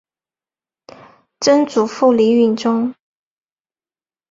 [1.41, 2.95] 曾祖父李允中。